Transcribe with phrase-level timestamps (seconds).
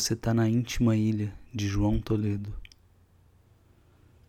[0.00, 2.50] Você tá na íntima ilha de João Toledo.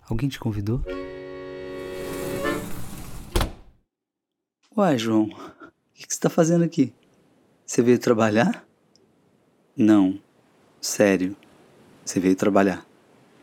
[0.01, 0.81] Alguém te convidou?
[4.75, 6.91] Uai, João, o que você tá fazendo aqui?
[7.65, 8.67] Você veio trabalhar?
[9.73, 10.19] Não,
[10.81, 11.37] sério,
[12.03, 12.85] você veio trabalhar.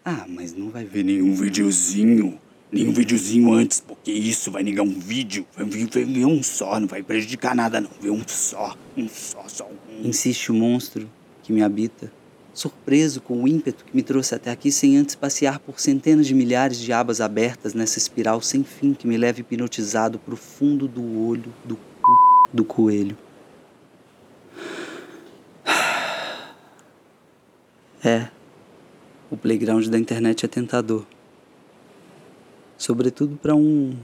[0.05, 2.39] Ah, mas não vai ver nenhum videozinho,
[2.71, 7.03] nenhum videozinho antes, porque isso vai negar um vídeo, vai ver um só, não vai
[7.03, 10.07] prejudicar nada não, ver um só, um só, só um.
[10.07, 11.09] Insiste o monstro
[11.49, 12.13] que me habita,
[12.53, 16.35] surpreso com o ímpeto que me trouxe até aqui sem antes passear por centenas de
[16.35, 21.27] milhares de abas abertas nessa espiral sem fim que me leva hipnotizado pro fundo do
[21.27, 22.19] olho do cu
[22.53, 23.17] do coelho.
[28.05, 28.29] É,
[29.31, 31.05] o playground da internet é tentador.
[32.77, 33.97] Sobretudo para um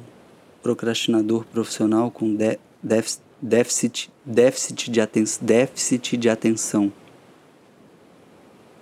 [0.63, 2.59] procrastinador profissional com de
[3.41, 5.01] déficit, déficit, de
[5.41, 6.93] déficit de atenção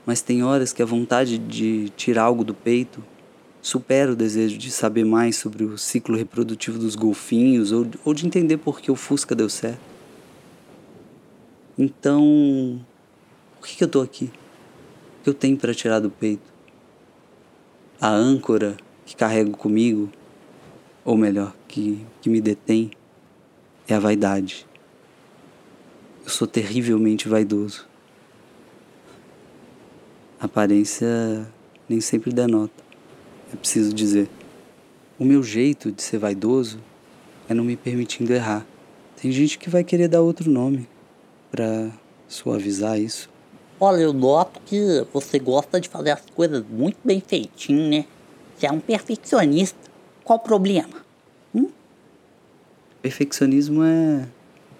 [0.05, 3.03] mas tem horas que a vontade de tirar algo do peito
[3.61, 8.27] supera o desejo de saber mais sobre o ciclo reprodutivo dos golfinhos ou, ou de
[8.27, 9.81] entender por que o Fusca deu certo.
[11.79, 12.85] Então,
[13.61, 14.25] por que, que eu tô aqui?
[14.25, 16.53] O que eu tenho para tirar do peito?
[18.01, 20.11] A âncora que carrego comigo,
[21.05, 22.91] ou melhor, que, que me detém,
[23.87, 24.67] é a vaidade.
[26.25, 27.92] Eu sou terrivelmente vaidoso
[30.47, 31.47] aparência
[31.89, 32.83] nem sempre denota.
[33.53, 34.29] É preciso dizer.
[35.19, 36.81] O meu jeito de ser vaidoso
[37.49, 38.67] é não me permitindo errar.
[39.21, 40.89] Tem gente que vai querer dar outro nome
[41.51, 41.91] para
[42.27, 43.31] suavizar isso.
[43.79, 48.05] Olha, eu noto que você gosta de fazer as coisas muito bem feitinho, né?
[48.57, 49.79] Você é um perfeccionista.
[50.25, 51.05] Qual o problema?
[51.55, 51.69] Hum?
[53.01, 54.29] Perfeccionismo é,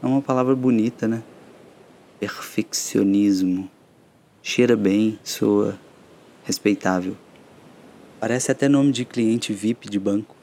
[0.03, 1.23] é uma palavra bonita, né?
[2.19, 3.69] Perfeccionismo
[4.43, 5.79] cheira bem, soa
[6.45, 7.17] respeitável.
[8.19, 10.35] Parece até nome de cliente VIP de banco.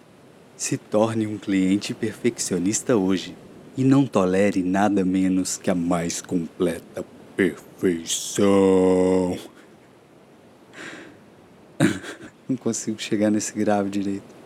[0.55, 3.35] Se torne um cliente perfeccionista hoje
[3.77, 7.05] e não tolere nada menos que a mais completa
[7.35, 8.47] perfeição.
[12.47, 14.39] não consigo chegar nesse grave direito.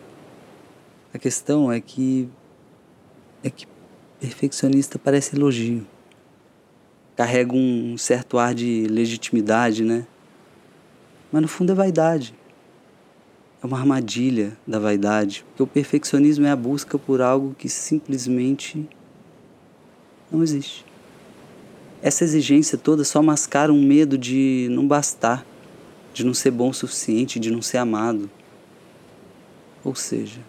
[1.14, 2.28] A questão é que
[3.44, 3.68] é que
[4.20, 5.86] perfeccionista parece elogio
[7.16, 10.06] carrega um certo ar de legitimidade, né?
[11.32, 12.34] Mas no fundo é vaidade.
[13.62, 18.88] É uma armadilha da vaidade, porque o perfeccionismo é a busca por algo que simplesmente
[20.30, 20.86] não existe.
[22.02, 25.46] Essa exigência toda só mascara um medo de não bastar,
[26.14, 28.30] de não ser bom o suficiente, de não ser amado.
[29.84, 30.42] Ou seja,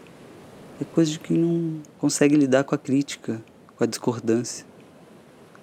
[0.80, 3.40] é coisa de quem não consegue lidar com a crítica,
[3.76, 4.66] com a discordância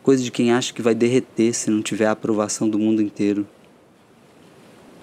[0.04, 3.48] coisa de quem acha que vai derreter se não tiver a aprovação do mundo inteiro.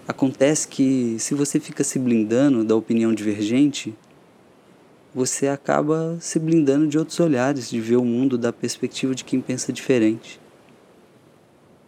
[0.07, 3.95] Acontece que se você fica se blindando da opinião divergente,
[5.15, 9.41] você acaba se blindando de outros olhares, de ver o mundo da perspectiva de quem
[9.41, 10.41] pensa diferente.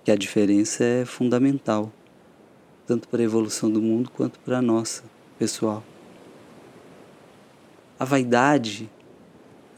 [0.05, 1.93] Que a diferença é fundamental,
[2.87, 5.03] tanto para a evolução do mundo quanto para a nossa,
[5.39, 5.83] pessoal.
[7.99, 8.89] A vaidade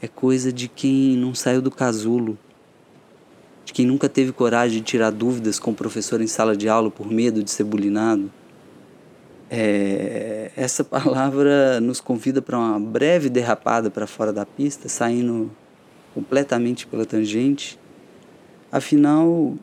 [0.01, 2.39] é coisa de quem não saiu do casulo
[3.65, 6.91] de quem nunca teve coragem de tirar dúvidas com o professor em sala de aula
[6.91, 8.31] por medo de ser bulinado.
[9.51, 15.51] É, essa palavra nos convida para uma breve derrapada para fora da pista, saindo
[16.15, 17.79] completamente pela tangente.
[18.71, 19.55] Afinal,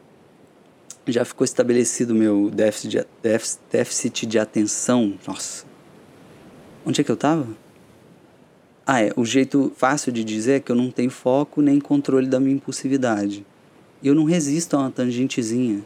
[1.08, 3.06] já ficou estabelecido meu déficit de,
[3.72, 5.16] déficit de atenção.
[5.28, 5.66] Nossa,
[6.86, 7.48] onde é que eu estava?
[8.86, 9.12] Ah, é.
[9.16, 12.56] O jeito fácil de dizer é que eu não tenho foco nem controle da minha
[12.56, 13.46] impulsividade.
[14.02, 15.84] E eu não resisto a uma tangentezinha.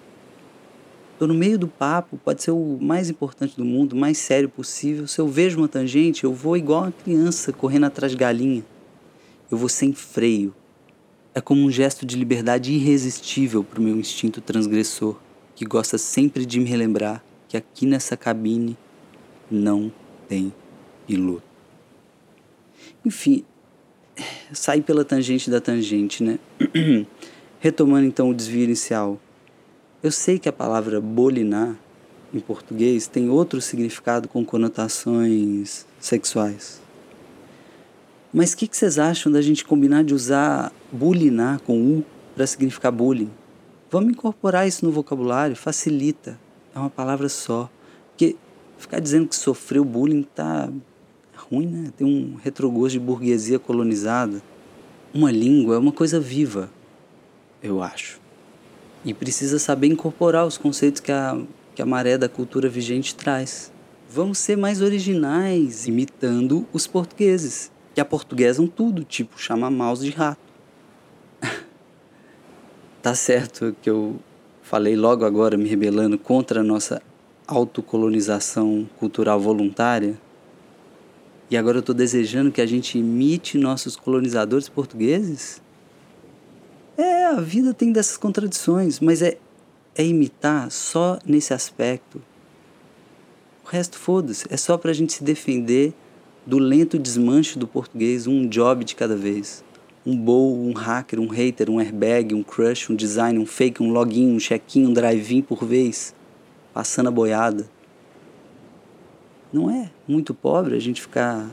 [1.13, 5.07] Estou no meio do papo, pode ser o mais importante do mundo, mais sério possível.
[5.07, 8.63] Se eu vejo uma tangente, eu vou igual uma criança correndo atrás de galinha.
[9.49, 10.53] Eu vou sem freio.
[11.33, 15.17] É como um gesto de liberdade irresistível para o meu instinto transgressor,
[15.55, 18.75] que gosta sempre de me relembrar que aqui nessa cabine
[19.49, 19.91] não
[20.27, 20.51] tem
[21.05, 21.43] piloto.
[23.05, 23.45] Enfim,
[24.51, 26.39] saí pela tangente da tangente, né?
[27.63, 29.17] Retomando então o desvio inicial,
[30.03, 31.79] eu sei que a palavra bolinar
[32.33, 36.81] em português tem outro significado com conotações sexuais.
[38.33, 42.05] Mas o que, que vocês acham da gente combinar de usar bulinar com U
[42.35, 43.31] para significar bullying?
[43.89, 46.37] Vamos incorporar isso no vocabulário, facilita.
[46.75, 47.69] É uma palavra só.
[48.09, 48.35] Porque
[48.77, 50.69] ficar dizendo que sofreu bullying tá
[51.33, 51.93] ruim, né?
[51.95, 54.43] Tem um retrogosto de burguesia colonizada.
[55.13, 56.69] Uma língua é uma coisa viva
[57.63, 58.21] eu acho.
[59.05, 61.41] e precisa saber incorporar os conceitos que a,
[61.73, 63.71] que a maré da cultura vigente traz.
[64.09, 70.39] Vamos ser mais originais, imitando os portugueses, que aportuguesam tudo, tipo chama mouse de rato.
[73.01, 74.19] tá certo que eu
[74.61, 77.01] falei logo agora me rebelando contra a nossa
[77.47, 80.17] autocolonização cultural voluntária.
[81.49, 85.61] E agora eu estou desejando que a gente imite nossos colonizadores portugueses?
[87.33, 89.39] A vida tem dessas contradições, mas é,
[89.95, 92.21] é imitar só nesse aspecto.
[93.65, 94.45] O resto, foda-se.
[94.51, 95.95] É só para a gente se defender
[96.45, 99.63] do lento desmanche do português, um job de cada vez.
[100.05, 103.91] Um bowl, um hacker, um hater, um airbag, um crush, um design, um fake, um
[103.91, 106.13] login, um check-in, um drive-in por vez
[106.71, 107.67] passando a boiada.
[109.51, 111.49] Não é muito pobre a gente ficar,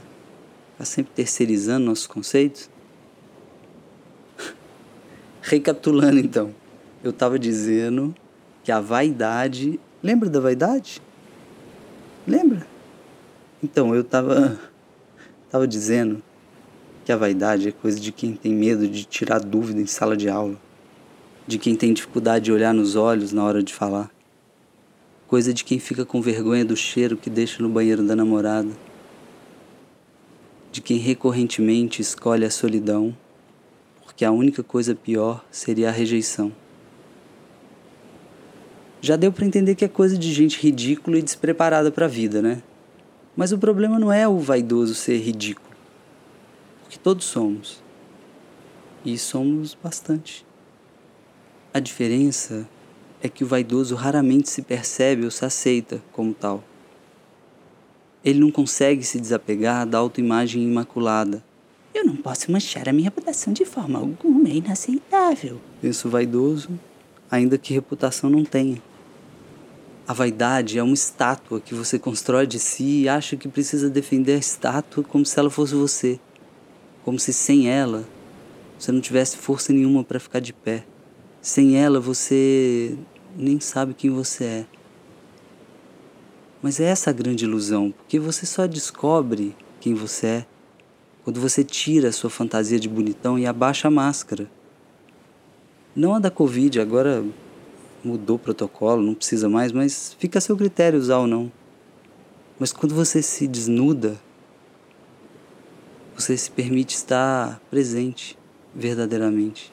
[0.73, 2.69] ficar sempre terceirizando nossos conceitos?
[5.50, 6.55] Recapitulando então,
[7.02, 8.14] eu estava dizendo
[8.62, 9.81] que a vaidade.
[10.00, 11.02] Lembra da vaidade?
[12.25, 12.64] Lembra?
[13.61, 14.61] Então, eu estava
[15.50, 16.23] tava dizendo
[17.05, 20.29] que a vaidade é coisa de quem tem medo de tirar dúvida em sala de
[20.29, 20.55] aula,
[21.49, 24.08] de quem tem dificuldade de olhar nos olhos na hora de falar
[25.26, 28.70] coisa de quem fica com vergonha do cheiro que deixa no banheiro da namorada,
[30.73, 33.17] de quem recorrentemente escolhe a solidão,
[34.20, 36.52] porque a única coisa pior seria a rejeição.
[39.00, 42.43] Já deu para entender que é coisa de gente ridícula e despreparada para a vida,
[42.43, 42.62] né?
[43.34, 45.75] Mas o problema não é o vaidoso ser ridículo,
[46.82, 47.82] porque todos somos.
[49.06, 50.44] E somos bastante.
[51.73, 52.69] A diferença
[53.23, 56.62] é que o vaidoso raramente se percebe ou se aceita como tal.
[58.23, 61.43] Ele não consegue se desapegar da autoimagem imaculada.
[61.94, 65.60] Eu não posso manchar a minha reputação de forma alguma, é inaceitável.
[65.81, 66.70] Penso vaidoso,
[67.31, 68.81] ainda que reputação não tenha.
[70.06, 74.34] A vaidade é uma estátua que você constrói de si e acha que precisa defender
[74.34, 76.19] a estátua como se ela fosse você.
[77.04, 78.04] Como se sem ela
[78.78, 80.84] você não tivesse força nenhuma para ficar de pé.
[81.42, 82.96] Sem ela você
[83.37, 84.66] nem sabe quem você é.
[86.62, 90.46] Mas é essa a grande ilusão, porque você só descobre quem você é
[91.25, 94.50] quando você tira a sua fantasia de bonitão e abaixa a máscara.
[95.94, 97.25] Não a da Covid, agora
[98.05, 101.50] mudou o protocolo, não precisa mais, mas fica a seu critério usar ou não.
[102.58, 104.19] Mas quando você se desnuda,
[106.14, 108.38] você se permite estar presente
[108.75, 109.73] verdadeiramente.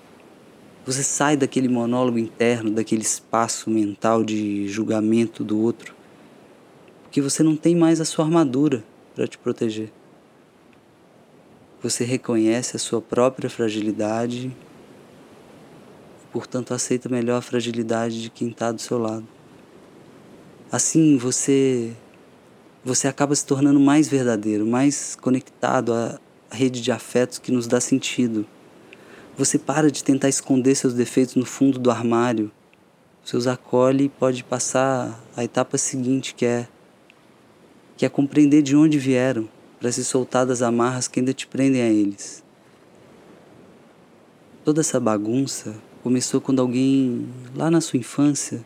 [0.85, 5.93] Você sai daquele monólogo interno, daquele espaço mental de julgamento do outro,
[7.03, 8.83] porque você não tem mais a sua armadura
[9.13, 9.91] para te proteger.
[11.87, 14.47] Você reconhece a sua própria fragilidade
[16.21, 19.25] e, portanto, aceita melhor a fragilidade de quem está do seu lado.
[20.69, 21.95] Assim, você
[22.83, 26.19] você acaba se tornando mais verdadeiro, mais conectado à
[26.51, 28.45] rede de afetos que nos dá sentido
[29.37, 32.51] você para de tentar esconder seus defeitos no fundo do armário.
[33.23, 36.67] Você os acolhe e pode passar à etapa seguinte, que é
[37.95, 39.47] que é compreender de onde vieram,
[39.79, 42.43] para se soltar das amarras que ainda te prendem a eles.
[44.63, 48.63] Toda essa bagunça começou quando alguém, lá na sua infância,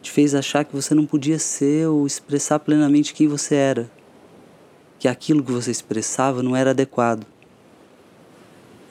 [0.00, 3.90] te fez achar que você não podia ser ou expressar plenamente quem você era,
[4.98, 7.24] que aquilo que você expressava não era adequado.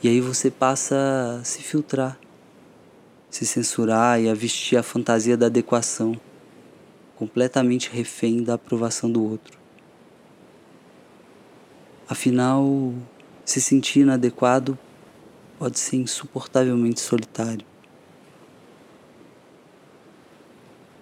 [0.03, 2.17] E aí você passa a se filtrar,
[3.29, 6.19] se censurar e a vestir a fantasia da adequação,
[7.15, 9.60] completamente refém da aprovação do outro.
[12.11, 12.93] Afinal,
[13.45, 14.77] se sentir inadequado
[15.57, 17.65] pode ser insuportavelmente solitário.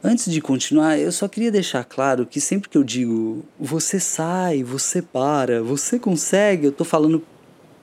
[0.04, 4.62] Antes de continuar, eu só queria deixar claro que sempre que eu digo você sai,
[4.62, 7.26] você para, você consegue, eu estou falando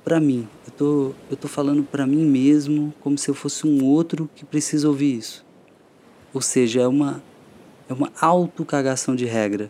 [0.05, 0.49] para mim.
[0.65, 4.45] Eu tô, eu tô falando para mim mesmo como se eu fosse um outro que
[4.45, 5.45] precisa ouvir isso.
[6.33, 7.21] Ou seja, é uma
[7.89, 9.69] é uma autocagação de regra.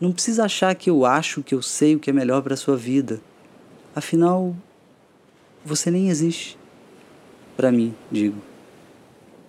[0.00, 2.74] Não precisa achar que eu acho que eu sei o que é melhor para sua
[2.74, 3.20] vida.
[3.94, 4.56] Afinal,
[5.62, 6.58] você nem existe.
[7.54, 8.40] Para mim, digo.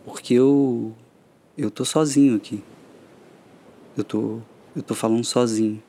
[0.03, 0.93] Porque eu
[1.57, 2.61] eu tô sozinho aqui.
[3.95, 4.39] Eu tô
[4.75, 5.81] eu tô falando sozinho.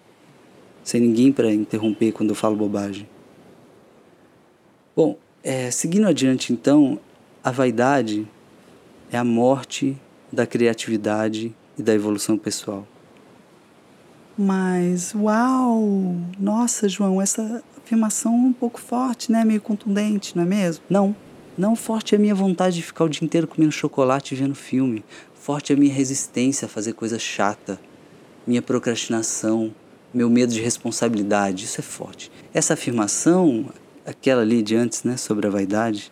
[0.85, 3.09] Sem ninguém para interromper quando eu falo bobagem.
[4.95, 7.01] Bom, é, seguindo adiante então,
[7.43, 8.29] a vaidade
[9.11, 9.97] é a morte
[10.33, 12.87] da criatividade e da evolução pessoal.
[14.37, 16.17] Mas, uau!
[16.39, 19.45] Nossa, João, essa afirmação é um pouco forte, né?
[19.45, 20.85] Meio contundente, não é mesmo?
[20.89, 21.15] Não,
[21.57, 24.55] Não, forte é a minha vontade de ficar o dia inteiro comendo chocolate e vendo
[24.55, 25.05] filme.
[25.35, 27.79] Forte é a minha resistência a fazer coisa chata.
[28.47, 29.75] Minha procrastinação,
[30.15, 31.65] meu medo de responsabilidade.
[31.65, 32.33] Isso é forte.
[32.55, 33.67] Essa afirmação,
[34.07, 36.11] aquela ali de antes, né, sobre a vaidade,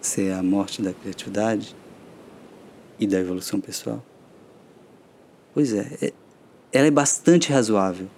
[0.00, 1.76] ser a morte da criatividade
[2.98, 4.02] e da evolução pessoal.
[5.52, 6.12] Pois é, é
[6.74, 8.08] ela é bastante razoável.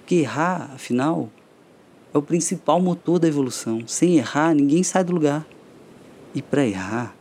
[0.00, 1.30] Porque errar, afinal,
[2.12, 3.82] é o principal motor da evolução.
[3.86, 5.46] Sem errar, ninguém sai do lugar.
[6.34, 7.16] E para errar,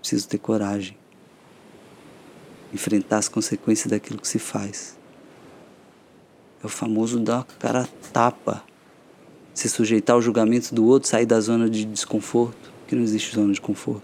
[0.00, 0.96] preciso ter coragem.
[2.74, 4.98] Enfrentar as consequências daquilo que se faz.
[6.60, 8.64] É o famoso dar a cara tapa.
[9.54, 13.52] Se sujeitar ao julgamento do outro, sair da zona de desconforto, que não existe zona
[13.52, 14.02] de conforto.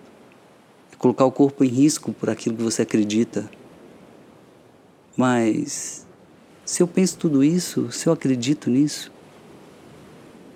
[0.92, 3.50] É colocar o corpo em risco por aquilo que você acredita.
[5.16, 6.06] Mas
[6.64, 9.12] se eu penso tudo isso, se eu acredito nisso,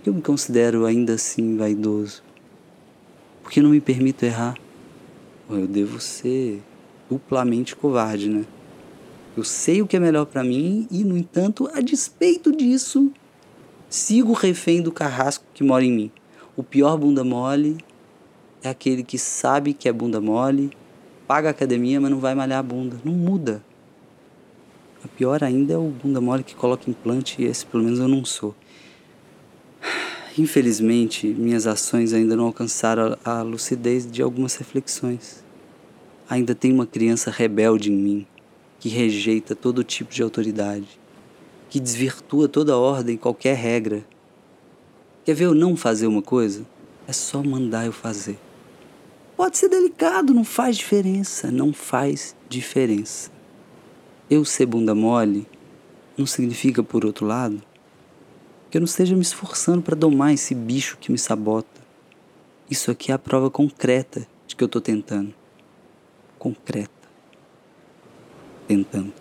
[0.04, 2.22] eu me considero ainda assim vaidoso.
[3.42, 4.56] Porque não me permito errar.
[5.50, 6.62] Eu devo ser
[7.08, 8.44] duplamente covarde, né?
[9.36, 13.12] Eu sei o que é melhor para mim e, no entanto, a despeito disso,
[13.88, 16.10] sigo refém do carrasco que mora em mim.
[16.56, 17.76] O pior bunda mole
[18.62, 20.70] é aquele que sabe que é bunda mole,
[21.26, 22.96] paga a academia, mas não vai malhar a bunda.
[23.04, 23.62] Não muda.
[25.06, 28.08] A pior ainda é o bunda mole que coloca implante, e esse pelo menos eu
[28.08, 28.56] não sou.
[30.36, 35.44] Infelizmente, minhas ações ainda não alcançaram a lucidez de algumas reflexões.
[36.28, 38.26] Ainda tem uma criança rebelde em mim
[38.80, 40.98] que rejeita todo tipo de autoridade,
[41.70, 44.04] que desvirtua toda ordem, qualquer regra.
[45.24, 46.66] Quer ver eu não fazer uma coisa?
[47.06, 48.40] É só mandar eu fazer.
[49.36, 53.35] Pode ser delicado, não faz diferença, não faz diferença.
[54.28, 55.46] Eu ser bunda mole
[56.18, 57.62] não significa, por outro lado,
[58.68, 61.80] que eu não esteja me esforçando para domar esse bicho que me sabota.
[62.68, 65.32] Isso aqui é a prova concreta de que eu estou tentando.
[66.38, 66.90] Concreta
[68.66, 69.12] tentando.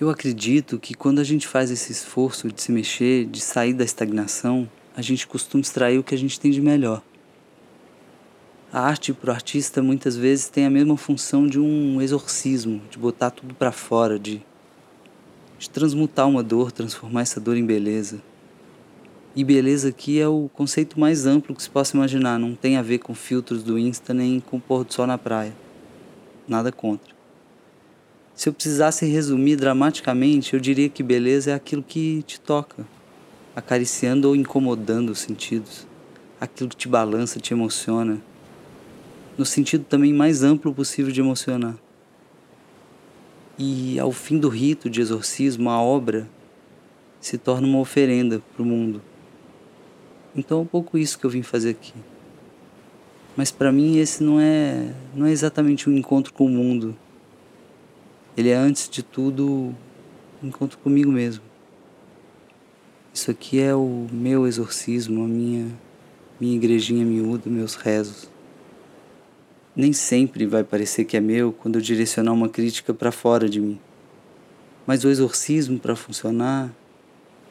[0.00, 3.84] Eu acredito que quando a gente faz esse esforço de se mexer, de sair da
[3.84, 4.66] estagnação,
[4.96, 7.02] a gente costuma extrair o que a gente tem de melhor.
[8.72, 12.98] A arte para o artista muitas vezes tem a mesma função de um exorcismo, de
[12.98, 14.40] botar tudo para fora, de,
[15.58, 18.22] de transmutar uma dor, transformar essa dor em beleza.
[19.34, 22.82] E beleza aqui é o conceito mais amplo que se possa imaginar, não tem a
[22.82, 25.52] ver com filtros do Insta nem com pôr do sol na praia.
[26.46, 27.12] Nada contra.
[28.36, 32.86] Se eu precisasse resumir dramaticamente, eu diria que beleza é aquilo que te toca,
[33.54, 35.88] acariciando ou incomodando os sentidos,
[36.40, 38.20] aquilo que te balança, te emociona,
[39.40, 41.74] no sentido também mais amplo possível de emocionar.
[43.58, 46.28] E ao fim do rito de exorcismo, a obra
[47.18, 49.00] se torna uma oferenda para o mundo.
[50.36, 51.94] Então é um pouco isso que eu vim fazer aqui.
[53.34, 56.94] Mas para mim esse não é não é exatamente um encontro com o mundo
[58.36, 59.74] ele é antes de tudo
[60.42, 61.42] um encontro comigo mesmo.
[63.14, 65.66] Isso aqui é o meu exorcismo, a minha
[66.38, 68.30] minha igrejinha miúda, meus rezos.
[69.74, 73.60] Nem sempre vai parecer que é meu quando eu direcionar uma crítica para fora de
[73.60, 73.78] mim.
[74.86, 76.74] Mas o exorcismo para funcionar,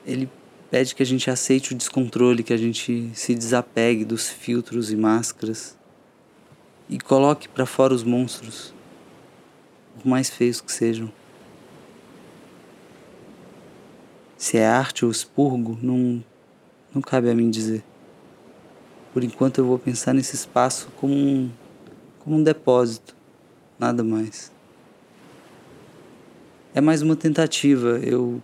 [0.06, 0.30] ele
[0.70, 4.96] pede que a gente aceite o descontrole, que a gente se desapegue dos filtros e
[4.96, 5.78] máscaras
[6.90, 8.74] e coloque para fora os monstros
[10.00, 11.12] por mais feios que sejam.
[14.38, 16.24] Se é arte ou expurgo, não,
[16.94, 17.84] não cabe a mim dizer.
[19.14, 21.52] Por enquanto eu vou pensar nesse espaço como um,
[22.20, 23.16] como um depósito,
[23.78, 24.52] nada mais.
[26.74, 28.00] É mais uma tentativa.
[28.00, 28.42] Eu,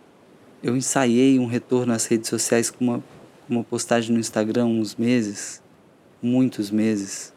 [0.64, 3.04] eu ensaiei um retorno nas redes sociais com uma,
[3.48, 5.62] uma postagem no Instagram uns meses,
[6.22, 7.34] muitos meses.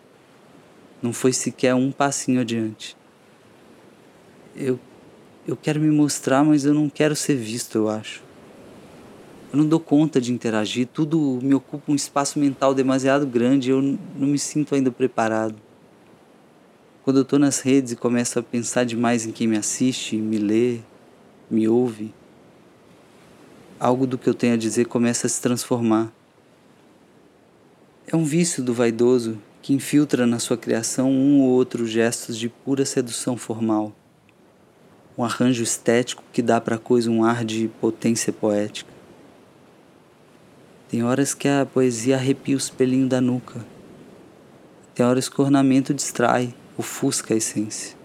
[1.02, 2.96] Não foi sequer um passinho adiante
[4.58, 4.78] eu,
[5.46, 8.22] eu quero me mostrar, mas eu não quero ser visto, eu acho.
[9.52, 13.80] Eu não dou conta de interagir, tudo me ocupa um espaço mental demasiado grande, eu
[13.80, 15.56] não me sinto ainda preparado.
[17.08, 20.36] Quando eu estou nas redes e começo a pensar demais em quem me assiste, me
[20.36, 20.80] lê,
[21.50, 22.12] me ouve,
[23.80, 26.12] algo do que eu tenho a dizer começa a se transformar.
[28.06, 32.50] É um vício do vaidoso que infiltra na sua criação um ou outro gestos de
[32.50, 33.94] pura sedução formal
[35.16, 38.92] um arranjo estético que dá para a coisa um ar de potência poética.
[40.90, 43.64] Tem horas que a poesia arrepia os pelinhos da nuca.
[44.94, 47.98] Tem horas que o ornamento distrai, ofusca a essência.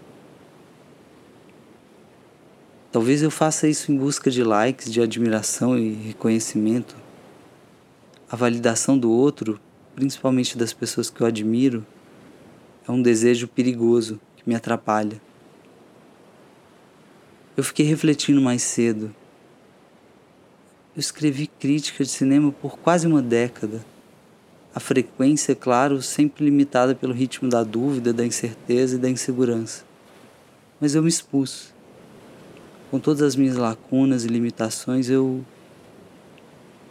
[2.92, 6.94] Talvez eu faça isso em busca de likes, de admiração e reconhecimento.
[8.30, 9.58] A validação do outro
[9.94, 11.86] principalmente das pessoas que eu admiro,
[12.86, 15.20] é um desejo perigoso que me atrapalha.
[17.56, 19.14] Eu fiquei refletindo mais cedo.
[20.94, 23.84] Eu escrevi crítica de cinema por quase uma década.
[24.74, 29.84] A frequência, claro, sempre limitada pelo ritmo da dúvida, da incerteza e da insegurança.
[30.80, 31.72] Mas eu me expus.
[32.90, 35.44] Com todas as minhas lacunas e limitações, eu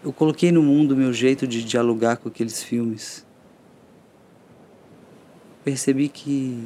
[0.02, 3.26] eu coloquei no mundo o meu jeito de dialogar com aqueles filmes.
[5.64, 6.62] Percebi que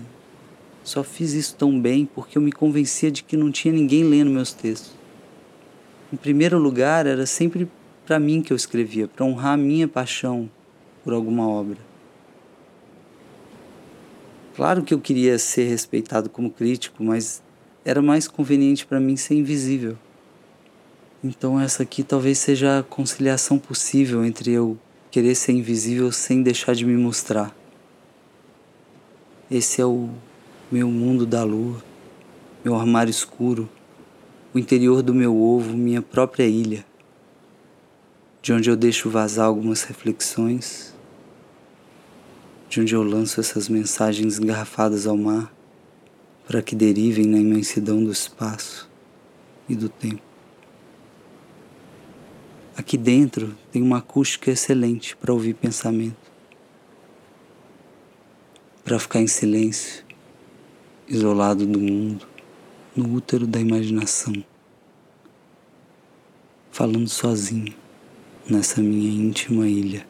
[0.83, 4.31] só fiz isso tão bem porque eu me convencia de que não tinha ninguém lendo
[4.31, 4.91] meus textos.
[6.11, 7.67] Em primeiro lugar, era sempre
[8.05, 10.49] para mim que eu escrevia, para honrar a minha paixão
[11.07, 11.77] por alguma obra.
[14.57, 17.41] Claro que eu queria ser respeitado como crítico, mas
[17.85, 19.97] era mais conveniente para mim ser invisível.
[21.23, 24.77] Então essa aqui talvez seja a conciliação possível entre eu
[25.09, 27.55] querer ser invisível sem deixar de me mostrar.
[29.49, 30.09] Esse é o
[30.69, 31.81] meu mundo da lua,
[32.65, 33.69] meu armário escuro,
[34.53, 36.85] o interior do meu ovo, minha própria ilha,
[38.41, 40.96] de onde eu deixo vazar algumas reflexões,
[42.69, 45.53] de onde eu lanço essas mensagens engarrafadas ao mar
[46.45, 48.89] para que derivem na imensidão do espaço
[49.67, 50.21] e do tempo.
[52.75, 56.31] Aqui dentro tem uma acústica excelente para ouvir pensamento,
[58.83, 60.05] para ficar em silêncio,
[61.07, 62.27] isolado do mundo,
[62.95, 64.33] no útero da imaginação,
[66.71, 67.73] falando sozinho
[68.49, 70.07] nessa minha íntima ilha.